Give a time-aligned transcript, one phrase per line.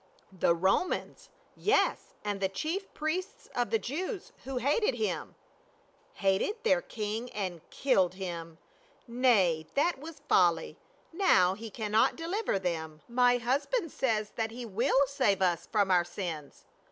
[0.31, 5.35] "The Romans— yes, and the chief priests of the Jews, who hated him.""
[6.25, 8.57] Hated their king— and killed him!
[9.07, 10.79] Nay, that was folly;
[11.13, 15.67] now he cannot deliver them," 80 PAUL." My husband says that he will save us
[15.71, 16.65] from our sins."